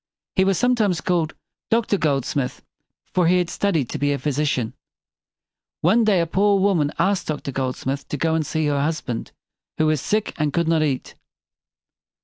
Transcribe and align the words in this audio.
He 0.35 0.43
was 0.43 0.57
some 0.57 0.73
times 0.73 0.99
called 0.99 1.35
Doctor 1.69 1.95
Goldsmith; 1.99 2.63
for 3.13 3.27
he 3.27 3.37
had 3.37 3.51
studied 3.51 3.87
to 3.89 3.99
be 3.99 4.11
a 4.11 4.17
phy 4.17 4.31
si 4.31 4.45
cian. 4.45 4.73
One 5.81 6.03
day 6.05 6.19
a 6.21 6.25
poor 6.25 6.59
woman 6.59 6.89
asked 6.97 7.27
Doctor 7.27 7.51
Goldsmith 7.51 8.07
to 8.07 8.17
go 8.17 8.33
and 8.33 8.43
see 8.43 8.65
her 8.65 8.81
husband, 8.81 9.31
who 9.77 9.85
was 9.85 10.01
sick 10.01 10.33
and 10.39 10.51
could 10.53 10.67
not 10.67 10.81
eat. 10.81 11.13